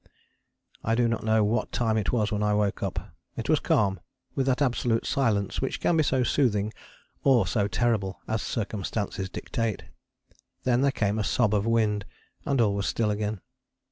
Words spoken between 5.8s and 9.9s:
be so soothing or so terrible as circumstances dictate.